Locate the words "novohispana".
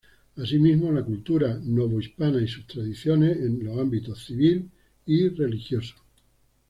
1.63-2.41